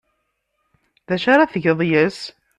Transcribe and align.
D 1.07 1.09
acu 1.15 1.27
ara 1.33 1.51
tgeḍ 1.53 1.79
yes-s? 1.89 2.19